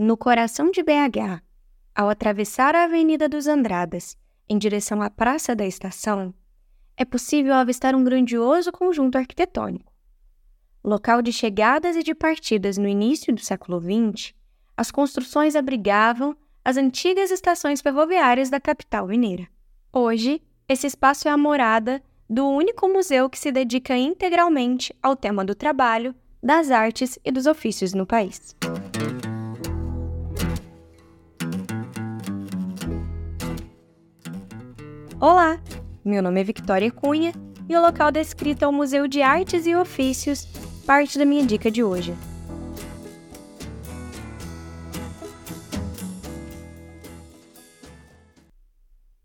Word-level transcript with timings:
No 0.00 0.16
coração 0.16 0.70
de 0.70 0.80
BH, 0.80 1.42
ao 1.92 2.08
atravessar 2.08 2.72
a 2.76 2.84
Avenida 2.84 3.28
dos 3.28 3.48
Andradas, 3.48 4.16
em 4.48 4.56
direção 4.56 5.02
à 5.02 5.10
Praça 5.10 5.56
da 5.56 5.66
Estação, 5.66 6.32
é 6.96 7.04
possível 7.04 7.52
avistar 7.52 7.96
um 7.96 8.04
grandioso 8.04 8.70
conjunto 8.70 9.18
arquitetônico. 9.18 9.92
Local 10.84 11.20
de 11.20 11.32
chegadas 11.32 11.96
e 11.96 12.04
de 12.04 12.14
partidas 12.14 12.78
no 12.78 12.86
início 12.86 13.34
do 13.34 13.40
século 13.40 13.80
XX, 13.80 14.34
as 14.76 14.92
construções 14.92 15.56
abrigavam 15.56 16.36
as 16.64 16.76
antigas 16.76 17.32
estações 17.32 17.80
ferroviárias 17.80 18.50
da 18.50 18.60
capital 18.60 19.08
mineira. 19.08 19.48
Hoje, 19.92 20.40
esse 20.68 20.86
espaço 20.86 21.26
é 21.26 21.32
a 21.32 21.36
morada 21.36 22.00
do 22.30 22.48
único 22.48 22.88
museu 22.88 23.28
que 23.28 23.38
se 23.38 23.50
dedica 23.50 23.96
integralmente 23.96 24.94
ao 25.02 25.16
tema 25.16 25.44
do 25.44 25.56
trabalho, 25.56 26.14
das 26.40 26.70
artes 26.70 27.18
e 27.24 27.32
dos 27.32 27.46
ofícios 27.46 27.94
no 27.94 28.06
país. 28.06 28.54
Olá, 35.20 35.60
meu 36.04 36.22
nome 36.22 36.40
é 36.40 36.44
Victoria 36.44 36.92
Cunha 36.92 37.32
e 37.68 37.76
o 37.76 37.82
local 37.82 38.12
descrito 38.12 38.64
é 38.64 38.68
o 38.68 38.72
Museu 38.72 39.08
de 39.08 39.20
Artes 39.20 39.66
e 39.66 39.74
Ofícios, 39.74 40.46
parte 40.86 41.18
da 41.18 41.24
minha 41.24 41.44
dica 41.44 41.68
de 41.72 41.82
hoje. 41.82 42.14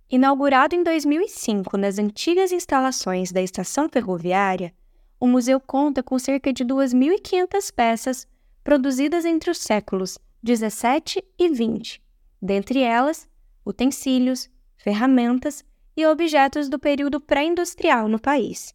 Inaugurado 0.09 0.73
em 0.73 0.83
2005 0.83 1.77
nas 1.77 1.99
antigas 1.99 2.51
instalações 2.51 3.31
da 3.31 3.43
estação 3.43 3.87
ferroviária, 3.87 4.73
o 5.19 5.27
museu 5.27 5.59
conta 5.59 6.01
com 6.01 6.17
cerca 6.17 6.51
de 6.51 6.65
2.500 6.65 7.71
peças 7.71 8.27
produzidas 8.63 9.25
entre 9.25 9.51
os 9.51 9.59
séculos 9.59 10.17
17 10.41 11.23
e 11.37 11.49
20, 11.49 12.01
dentre 12.41 12.81
elas 12.81 13.29
utensílios, 13.63 14.49
ferramentas 14.75 15.63
e 15.95 16.05
objetos 16.05 16.69
do 16.69 16.79
período 16.79 17.19
pré-industrial 17.19 18.07
no 18.07 18.19
país. 18.19 18.73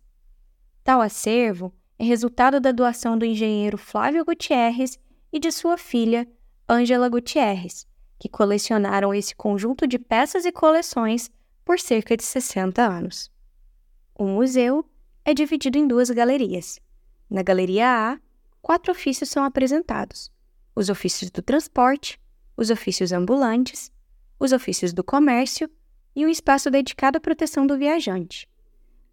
Tal 0.85 1.01
acervo 1.01 1.73
é 1.99 2.05
resultado 2.05 2.61
da 2.61 2.73
doação 2.73 3.19
do 3.19 3.25
engenheiro 3.25 3.77
Flávio 3.77 4.25
Gutierrez 4.25 4.99
e 5.33 5.39
de 5.39 5.51
sua 5.51 5.77
filha, 5.77 6.29
Ângela 6.69 7.09
Gutierrez, 7.09 7.87
que 8.19 8.29
colecionaram 8.29 9.13
esse 9.13 9.35
conjunto 9.35 9.87
de 9.87 9.99
peças 9.99 10.45
e 10.45 10.53
coleções 10.53 11.31
por 11.65 11.79
cerca 11.79 12.17
de 12.17 12.25
60 12.25 12.83
anos. 12.83 13.31
O 14.15 14.25
museu 14.25 14.85
é 15.25 15.35
dividido 15.35 15.77
em 15.77 15.87
duas 15.87 16.11
galerias. 16.11 16.81
Na 17.29 17.43
Galeria 17.43 17.87
A, 17.89 18.19
quatro 18.63 18.91
ofícios 18.91 19.29
são 19.29 19.45
apresentados: 19.45 20.31
os 20.75 20.89
ofícios 20.89 21.31
do 21.31 21.43
transporte, 21.43 22.19
os 22.57 22.71
ofícios 22.71 23.13
ambulantes, 23.13 23.93
os 24.41 24.53
ofícios 24.53 24.93
do 24.93 25.05
comércio 25.05 25.69
e 26.19 26.27
um 26.27 26.29
espaço 26.29 26.69
dedicado 26.69 27.17
à 27.17 27.21
proteção 27.21 27.65
do 27.65 27.79
viajante. 27.79 28.49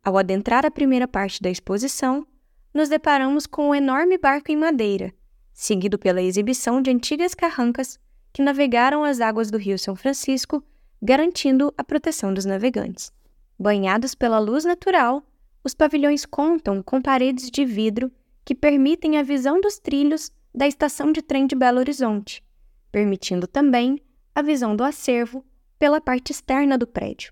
Ao 0.03 0.17
adentrar 0.17 0.66
a 0.66 0.72
primeira 0.72 1.08
parte 1.08 1.39
da 1.39 1.52
exposição, 1.52 2.25
nos 2.73 2.89
deparamos 2.89 3.45
com 3.45 3.70
um 3.70 3.75
enorme 3.75 4.17
barco 4.17 4.52
em 4.52 4.56
madeira, 4.58 5.14
seguido 5.53 6.00
pela 6.00 6.20
exibição 6.20 6.81
de 6.81 6.89
antigas 6.89 7.36
carrancas 7.36 8.00
que 8.34 8.42
navegaram 8.42 9.03
as 9.03 9.22
águas 9.22 9.52
do 9.52 9.58
Rio 9.59 9.78
São 9.78 9.95
Francisco, 9.95 10.64
garantindo 11.00 11.72
a 11.78 11.84
proteção 11.84 12.34
dos 12.34 12.44
navegantes. 12.44 13.12
Banhados 13.58 14.16
pela 14.16 14.40
luz 14.40 14.66
natural, 14.66 15.22
os 15.64 15.75
pavilhões 15.75 16.25
contam 16.25 16.81
com 16.81 17.03
paredes 17.03 17.52
de 17.52 17.64
vidro 17.64 18.12
que 18.44 18.56
permitem 18.56 19.19
a 19.19 19.23
visão 19.23 19.62
dos 19.62 19.78
trilhos 19.78 20.31
da 20.52 20.66
estação 20.66 21.12
de 21.12 21.22
trem 21.22 21.45
de 21.45 21.56
Belo 21.56 21.78
Horizonte, 21.78 22.44
permitindo 22.92 23.45
também 23.45 24.02
a 24.34 24.42
visão 24.42 24.75
do 24.75 24.84
acervo 24.84 25.45
pela 25.86 26.02
parte 26.02 26.31
externa 26.31 26.80
do 26.80 26.88
prédio. 26.88 27.31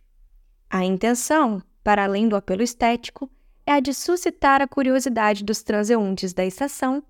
A 0.70 0.86
intenção, 0.86 1.60
para 1.84 2.04
além 2.04 2.30
do 2.30 2.36
apelo 2.36 2.62
estético, 2.62 3.28
é 3.66 3.72
a 3.72 3.80
de 3.80 3.96
suscitar 3.96 4.62
a 4.62 4.68
curiosidade 4.68 5.44
dos 5.44 5.64
transeuntes 5.64 6.36
da 6.36 6.46
estação, 6.46 7.02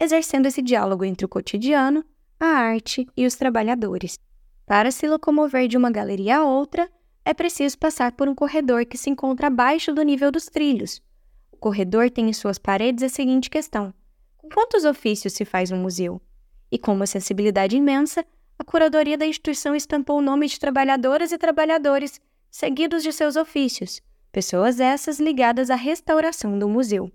exercendo 0.00 0.46
esse 0.46 0.60
diálogo 0.60 1.04
entre 1.04 1.24
o 1.24 1.28
cotidiano 1.28 2.04
a 2.40 2.46
arte 2.46 3.06
e 3.16 3.24
os 3.24 3.36
trabalhadores. 3.36 4.18
Para 4.66 4.90
se 4.90 5.06
locomover 5.06 5.68
de 5.68 5.76
uma 5.76 5.92
galeria 5.92 6.38
a 6.38 6.44
outra, 6.44 6.90
é 7.24 7.32
preciso 7.32 7.78
passar 7.78 8.10
por 8.10 8.28
um 8.28 8.34
corredor 8.34 8.84
que 8.84 8.98
se 8.98 9.10
encontra 9.10 9.46
abaixo 9.46 9.94
do 9.94 10.02
nível 10.02 10.32
dos 10.32 10.46
trilhos. 10.46 11.00
O 11.52 11.56
corredor 11.56 12.10
tem 12.10 12.28
em 12.28 12.32
suas 12.32 12.58
paredes 12.58 13.04
a 13.04 13.08
seguinte 13.08 13.48
questão: 13.48 13.94
com 14.36 14.48
quantos 14.48 14.84
ofícios 14.84 15.34
se 15.34 15.44
faz 15.44 15.70
um 15.70 15.80
museu? 15.80 16.20
E 16.68 16.76
com 16.76 16.92
uma 16.92 17.06
sensibilidade 17.06 17.76
imensa, 17.76 18.26
a 18.60 18.64
curadoria 18.64 19.16
da 19.16 19.24
instituição 19.24 19.74
estampou 19.74 20.18
o 20.18 20.22
nome 20.22 20.46
de 20.46 20.60
trabalhadoras 20.60 21.32
e 21.32 21.38
trabalhadores, 21.38 22.20
seguidos 22.50 23.02
de 23.02 23.10
seus 23.10 23.34
ofícios, 23.34 24.02
pessoas 24.30 24.78
essas 24.78 25.18
ligadas 25.18 25.70
à 25.70 25.74
restauração 25.74 26.58
do 26.58 26.68
museu. 26.68 27.10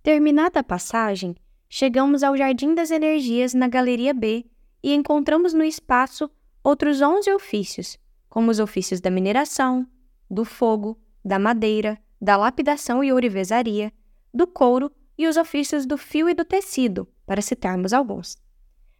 Terminada 0.00 0.60
a 0.60 0.62
passagem, 0.62 1.34
chegamos 1.68 2.22
ao 2.22 2.36
Jardim 2.36 2.72
das 2.72 2.92
Energias 2.92 3.52
na 3.52 3.66
Galeria 3.66 4.14
B 4.14 4.46
e 4.80 4.94
encontramos 4.94 5.52
no 5.52 5.64
espaço 5.64 6.30
outros 6.62 7.02
11 7.02 7.32
ofícios, 7.32 7.98
como 8.28 8.48
os 8.48 8.60
ofícios 8.60 9.00
da 9.00 9.10
mineração, 9.10 9.84
do 10.30 10.44
fogo, 10.44 10.96
da 11.24 11.36
madeira, 11.36 11.98
da 12.20 12.36
lapidação 12.36 13.02
e 13.02 13.12
ourivesaria, 13.12 13.92
do 14.32 14.46
couro 14.46 14.88
e 15.18 15.26
os 15.26 15.36
ofícios 15.36 15.84
do 15.84 15.98
fio 15.98 16.28
e 16.28 16.34
do 16.34 16.44
tecido, 16.44 17.08
para 17.26 17.42
citarmos 17.42 17.92
alguns. 17.92 18.38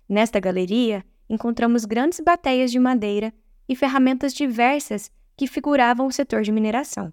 Nesta 0.08 0.40
galeria, 0.40 1.04
encontramos 1.30 1.84
grandes 1.84 2.18
bateias 2.18 2.72
de 2.72 2.78
madeira 2.80 3.32
e 3.68 3.76
ferramentas 3.76 4.34
diversas 4.34 5.12
que 5.36 5.46
figuravam 5.46 6.08
o 6.08 6.12
setor 6.12 6.42
de 6.42 6.50
mineração, 6.50 7.12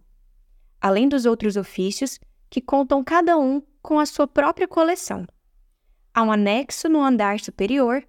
além 0.81 1.07
dos 1.07 1.25
outros 1.25 1.55
ofícios 1.55 2.19
que 2.50 2.59
contam 2.59 3.03
cada 3.03 3.38
um 3.38 3.61
com 3.81 4.00
a 4.00 4.06
sua 4.07 4.27
própria 4.27 4.67
coleção. 4.67 5.25
Há 6.13 6.23
um 6.23 6.31
anexo 6.31 6.89
no 6.89 7.01
andar 7.01 7.39
superior 7.39 8.03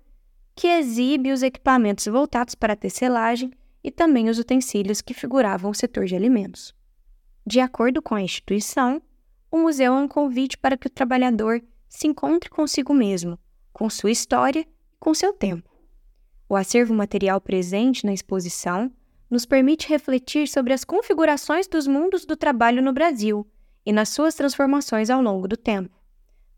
que 0.56 0.66
exibe 0.66 1.30
os 1.30 1.42
equipamentos 1.42 2.06
voltados 2.06 2.54
para 2.54 2.72
a 2.72 2.76
tecelagem 2.76 3.52
e 3.84 3.90
também 3.90 4.30
os 4.30 4.38
utensílios 4.38 5.02
que 5.02 5.14
figuravam 5.14 5.70
o 5.70 5.74
setor 5.74 6.06
de 6.06 6.16
alimentos. 6.16 6.74
De 7.46 7.60
acordo 7.60 8.00
com 8.00 8.14
a 8.14 8.22
instituição, 8.22 9.00
o 9.50 9.58
museu 9.58 9.94
é 9.94 10.00
um 10.00 10.08
convite 10.08 10.56
para 10.56 10.76
que 10.76 10.86
o 10.86 10.90
trabalhador 10.90 11.62
se 11.88 12.06
encontre 12.06 12.50
consigo 12.50 12.92
mesmo, 12.92 13.38
com 13.72 13.88
sua 13.88 14.10
história 14.10 14.60
e 14.60 14.96
com 14.98 15.14
seu 15.14 15.32
tempo. 15.32 15.77
O 16.48 16.56
acervo 16.56 16.94
material 16.94 17.40
presente 17.40 18.06
na 18.06 18.12
exposição 18.12 18.90
nos 19.30 19.44
permite 19.44 19.88
refletir 19.88 20.48
sobre 20.48 20.72
as 20.72 20.82
configurações 20.82 21.68
dos 21.68 21.86
mundos 21.86 22.24
do 22.24 22.36
trabalho 22.36 22.82
no 22.82 22.92
Brasil 22.92 23.46
e 23.84 23.92
nas 23.92 24.08
suas 24.08 24.34
transformações 24.34 25.10
ao 25.10 25.20
longo 25.20 25.46
do 25.46 25.56
tempo. 25.56 25.94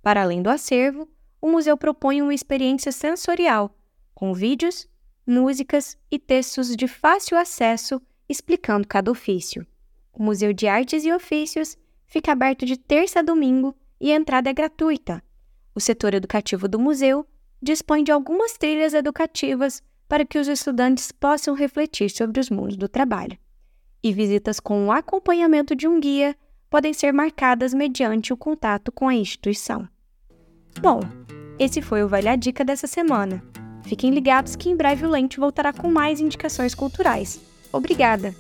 Para 0.01 0.23
além 0.23 0.43
do 0.43 0.49
acervo, 0.49 1.09
o 1.41 1.51
museu 1.51 1.77
propõe 1.77 2.23
uma 2.23 2.35
experiência 2.35 2.93
sensorial, 2.93 3.77
com 4.15 4.33
vídeos, 4.33 4.89
músicas 5.27 5.99
e 6.11 6.19
textos 6.19 6.77
de 6.77 6.87
fácil 6.87 7.37
acesso 7.37 8.01
explicando 8.29 8.87
cada 8.87 9.11
ofício. 9.11 9.67
O 10.13 10.23
Museu 10.23 10.53
de 10.53 10.69
Artes 10.69 11.05
e 11.05 11.13
Ofícios 11.13 11.77
fica 12.07 12.33
aberto 12.33 12.65
de 12.65 12.77
terça 12.77 13.21
a 13.21 13.23
domingo 13.23 13.75
e 14.01 14.13
a 14.13 14.17
entrada 14.17 14.51
é 14.51 14.53
gratuita. 14.53 15.23
O 15.75 15.81
setor 15.81 16.15
educativo 16.15 16.69
do 16.69 16.79
museu 16.79 17.27
dispõe 17.63 18.03
de 18.03 18.13
algumas 18.13 18.53
trilhas 18.53 18.95
educativas 18.95 19.83
para 20.09 20.25
que 20.25 20.39
os 20.39 20.49
estudantes 20.49 21.13
possam 21.13 21.55
refletir 21.55 22.11
sobre 22.11 22.41
os 22.41 22.51
mundos 22.51 22.77
do 22.77 22.89
trabalho. 22.89 23.39
E 24.03 24.13
visitas 24.13 24.59
com 24.59 24.87
o 24.87 24.93
acompanhamento 24.93 25.77
de 25.77 25.87
um 25.87 26.01
guia 26.01 26.37
podem 26.69 26.93
ser 26.93 27.13
marcadas 27.13 27.75
mediante 27.75 28.33
o 28.33 28.37
contato 28.37 28.91
com 28.91 29.09
a 29.09 29.15
instituição. 29.15 29.89
Bom, 30.81 31.01
esse 31.59 31.83
foi 31.83 32.03
o 32.03 32.09
Vale 32.09 32.29
a 32.29 32.37
Dica 32.37 32.65
dessa 32.65 32.87
semana. 32.87 33.43
Fiquem 33.85 34.11
ligados 34.11 34.57
que 34.57 34.71
em 34.71 34.77
breve 34.77 35.05
o 35.05 35.11
Lente 35.11 35.39
voltará 35.39 35.73
com 35.73 35.91
mais 35.91 36.21
indicações 36.21 36.75
culturais. 36.75 37.41
Obrigada! 37.73 38.35